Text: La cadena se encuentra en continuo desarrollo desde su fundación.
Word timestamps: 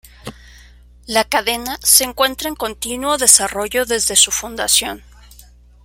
La 1.05 1.25
cadena 1.25 1.77
se 1.83 2.03
encuentra 2.05 2.49
en 2.49 2.55
continuo 2.55 3.19
desarrollo 3.19 3.85
desde 3.85 4.15
su 4.15 4.31
fundación. 4.31 5.03